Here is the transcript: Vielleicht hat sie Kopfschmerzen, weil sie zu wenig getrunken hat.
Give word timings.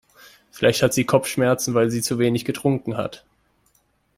Vielleicht 0.49 0.81
hat 0.81 0.95
sie 0.95 1.05
Kopfschmerzen, 1.05 1.75
weil 1.75 1.91
sie 1.91 2.01
zu 2.01 2.17
wenig 2.17 2.43
getrunken 2.43 2.97
hat. 2.97 3.23